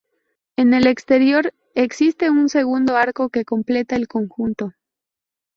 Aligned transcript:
En 0.57 0.73
el 0.73 0.87
exterior 0.87 1.53
existe 1.75 2.31
un 2.31 2.49
segundo 2.49 2.97
arco 2.97 3.29
que 3.29 3.45
completa 3.45 3.95
el 3.95 4.07
conjunto. 4.07 4.71